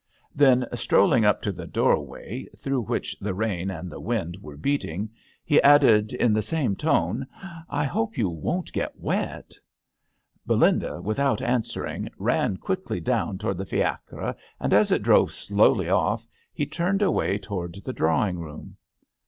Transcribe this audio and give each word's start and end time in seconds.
'* 0.23 0.25
Then, 0.35 0.65
strolling 0.73 1.25
up 1.25 1.43
to 1.43 1.51
the 1.51 1.67
door 1.67 2.03
way, 2.03 2.47
through 2.57 2.81
which 2.81 3.15
the 3.19 3.35
rain 3.35 3.69
and 3.69 3.87
the 3.91 3.99
wind 4.01 4.35
were 4.41 4.57
beating, 4.57 5.11
he 5.45 5.61
added, 5.61 6.11
in 6.11 6.33
the 6.33 6.41
same 6.41 6.75
tone, 6.75 7.27
^' 7.43 7.63
I 7.69 7.83
hope 7.83 8.17
you 8.17 8.27
won't 8.27 8.73
get 8.73 8.97
wet." 8.99 9.53
Belinda, 10.43 11.03
without 11.03 11.39
answering, 11.39 12.05
30 12.05 12.09
THE 12.09 12.09
HOTEL 12.09 12.25
D'ANGLETERRE. 12.25 12.49
ran 12.53 12.57
quickly 12.57 12.99
down 12.99 13.37
towards 13.37 13.59
the 13.59 13.77
fiacre^ 13.77 14.35
and 14.59 14.73
as 14.73 14.91
it 14.91 15.03
drove 15.03 15.31
slowly 15.33 15.85
o£F 15.85 16.25
he 16.51 16.65
turned 16.65 17.03
away 17.03 17.37
towards 17.37 17.83
the 17.83 17.93
drawing 17.93 18.39
room. 18.39 18.77